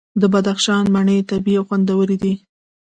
د 0.21 0.23
بدخشان 0.33 0.83
مڼې 0.95 1.17
طبیعي 1.29 1.57
او 1.59 1.63
خوندورې 1.67 2.17
دي. 2.23 2.33